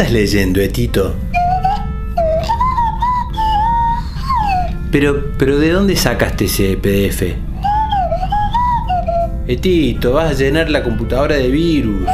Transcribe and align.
estás 0.00 0.14
leyendo, 0.14 0.60
Etito? 0.62 1.14
Pero, 4.90 5.32
pero 5.36 5.58
¿de 5.58 5.72
dónde 5.72 5.94
sacaste 5.94 6.46
ese 6.46 6.78
PDF? 6.78 7.36
Etito, 9.46 10.14
vas 10.14 10.30
a 10.30 10.34
llenar 10.34 10.70
la 10.70 10.82
computadora 10.82 11.34
de 11.34 11.48
virus. 11.48 12.08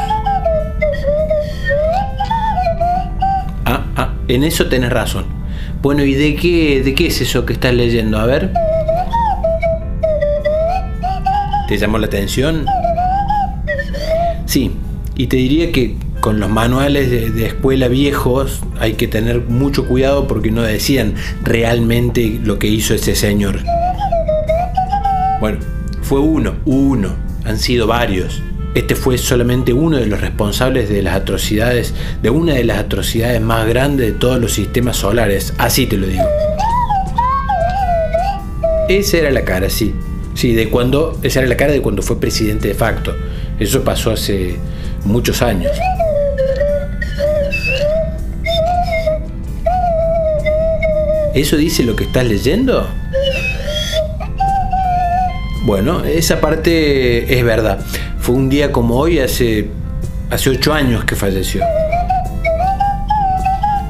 Ah, 3.65 3.85
ah, 3.95 4.15
en 4.27 4.43
eso 4.43 4.67
tenés 4.67 4.91
razón. 4.91 5.27
Bueno, 5.81 6.03
¿y 6.03 6.15
de 6.15 6.35
qué, 6.35 6.83
de 6.83 6.93
qué 6.93 7.07
es 7.07 7.21
eso 7.21 7.47
que 7.47 7.53
estás 7.53 7.73
leyendo? 7.73 8.19
A 8.19 8.27
ver. 8.27 8.53
¿Te 11.69 11.79
llamó 11.79 11.99
la 11.99 12.07
atención? 12.07 12.67
Sí, 14.45 14.73
y 15.17 15.29
te 15.29 15.37
diría 15.37 15.71
que 15.71 15.95
con 16.27 16.41
los 16.41 16.51
manuales 16.51 17.09
de, 17.09 17.47
escuela 17.47 17.87
viejos 17.87 18.61
hay 18.81 18.95
que 18.95 19.07
tener 19.07 19.43
mucho 19.43 19.87
cuidado 19.87 20.27
porque 20.27 20.51
no 20.51 20.63
decían 20.63 21.15
realmente 21.45 22.41
lo 22.43 22.59
que 22.59 22.67
hizo 22.67 22.95
ese 22.95 23.15
señor. 23.15 23.61
Bueno, 25.39 25.59
fue 26.03 26.19
uno, 26.19 26.57
uno, 26.65 27.15
han 27.45 27.61
sido 27.61 27.87
varios. 27.87 28.43
Este 28.75 28.97
fue 28.97 29.19
solamente 29.19 29.73
uno 29.73 29.99
de 29.99 30.07
los 30.07 30.21
responsables 30.21 30.89
de 30.89 31.01
las 31.01 31.15
atrocidades, 31.15 31.95
de 32.25 32.31
una 32.31 32.55
de 32.55 32.65
las 32.65 32.79
atrocidades 32.79 33.41
más 33.41 33.69
grandes 33.69 34.09
de 34.09 34.13
todos 34.13 34.41
los 34.41 34.53
sistemas 34.53 34.97
solares, 34.97 35.55
así 35.59 35.87
te 35.87 35.97
lo 35.97 36.09
digo. 36.09 36.27
Esa 38.89 39.19
era 39.19 39.31
la 39.31 39.45
cara, 39.45 39.71
sí. 39.71 39.95
Sí, 40.35 40.57
de 40.57 40.71
cuando, 40.71 41.21
esa 41.23 41.39
era 41.39 41.49
la 41.49 41.57
cara 41.57 41.71
de 41.71 41.83
cuando 41.83 42.03
fue 42.03 42.19
presidente 42.19 42.67
de 42.67 42.75
facto. 42.75 43.15
Eso 43.61 43.85
pasó 43.85 44.11
hace 44.11 44.57
muchos 45.05 45.41
años. 45.41 45.71
¿Eso 51.37 51.59
dice 51.59 51.83
lo 51.83 51.95
que 51.95 52.05
estás 52.05 52.25
leyendo? 52.25 52.89
Bueno, 55.67 56.03
esa 56.03 56.41
parte 56.41 57.39
es 57.39 57.45
verdad. 57.45 57.79
Fue 58.19 58.35
un 58.35 58.49
día 58.49 58.73
como 58.73 58.97
hoy, 58.97 59.19
hace, 59.19 59.69
hace 60.31 60.49
ocho 60.49 60.73
años 60.73 61.05
que 61.05 61.15
falleció. 61.15 61.63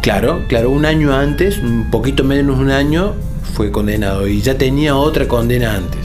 Claro, 0.03 0.43
claro, 0.49 0.71
un 0.71 0.85
año 0.87 1.15
antes, 1.15 1.59
un 1.59 1.89
poquito 1.89 2.25
menos 2.25 2.59
un 2.59 2.73
año, 2.73 3.15
fue 3.55 3.71
condenado 3.71 4.27
y 4.27 4.43
ya 4.43 4.59
tenía 4.59 4.97
otra 4.97 5.29
condena 5.29 5.77
antes. 5.77 6.01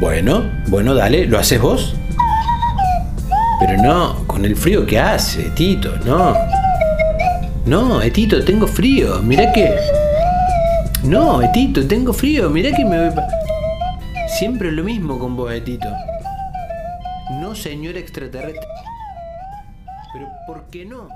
Bueno, 0.00 0.50
bueno, 0.66 0.92
dale, 0.92 1.26
¿lo 1.26 1.38
haces 1.38 1.60
vos? 1.60 1.94
Pero 3.60 3.80
no, 3.80 4.26
con 4.26 4.44
el 4.44 4.56
frío 4.56 4.84
que 4.84 4.98
hace, 4.98 5.50
Tito, 5.50 5.92
no. 6.04 6.53
No, 7.66 8.02
Etito, 8.02 8.44
tengo 8.44 8.66
frío. 8.66 9.22
Mirá 9.22 9.50
que. 9.52 9.74
No, 11.02 11.40
Etito, 11.40 11.86
tengo 11.86 12.12
frío. 12.12 12.50
Mirá 12.50 12.76
que 12.76 12.84
me. 12.84 13.10
Siempre 14.28 14.70
lo 14.70 14.84
mismo 14.84 15.18
con 15.18 15.34
vos, 15.34 15.50
Etito. 15.50 15.88
No, 17.40 17.54
señor 17.54 17.96
extraterrestre. 17.96 18.66
Pero 20.12 20.28
¿por 20.46 20.64
qué 20.70 20.84
no? 20.84 21.08